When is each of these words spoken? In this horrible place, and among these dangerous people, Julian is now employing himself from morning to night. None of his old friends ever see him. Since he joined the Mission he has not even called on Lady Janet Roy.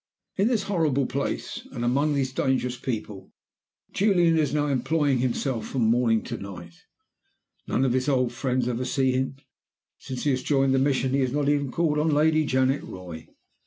In 0.35 0.47
this 0.47 0.63
horrible 0.63 1.05
place, 1.05 1.67
and 1.71 1.85
among 1.85 2.15
these 2.15 2.33
dangerous 2.33 2.75
people, 2.75 3.31
Julian 3.93 4.35
is 4.35 4.51
now 4.51 4.65
employing 4.65 5.19
himself 5.19 5.67
from 5.67 5.83
morning 5.83 6.23
to 6.23 6.37
night. 6.37 6.73
None 7.67 7.85
of 7.85 7.93
his 7.93 8.09
old 8.09 8.33
friends 8.33 8.67
ever 8.67 8.83
see 8.83 9.11
him. 9.11 9.35
Since 9.99 10.23
he 10.23 10.33
joined 10.37 10.73
the 10.73 10.79
Mission 10.79 11.11
he 11.13 11.19
has 11.19 11.31
not 11.33 11.47
even 11.47 11.69
called 11.69 11.99
on 11.99 12.09
Lady 12.09 12.45
Janet 12.45 12.81
Roy. 12.81 13.27